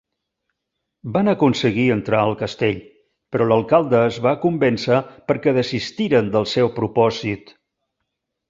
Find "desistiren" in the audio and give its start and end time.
5.61-6.33